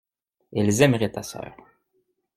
Elles 0.51 0.81
aimeraient 0.81 1.11
ta 1.11 1.21
sœur. 1.21 1.55